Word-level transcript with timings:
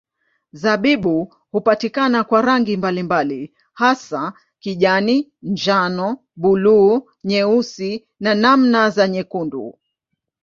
Zabibu 0.53 1.35
hupatikana 1.51 2.23
kwa 2.23 2.41
rangi 2.41 2.77
mbalimbali 2.77 3.53
hasa 3.73 4.33
kijani, 4.59 5.31
njano, 5.41 6.17
buluu, 6.35 7.09
nyeusi 7.23 8.07
na 8.19 8.35
namna 8.35 8.89
za 8.89 9.07
nyekundu. 9.07 9.79